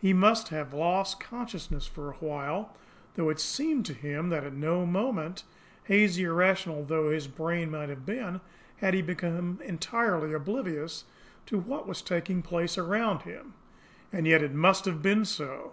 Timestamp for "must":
0.12-0.50, 14.54-14.86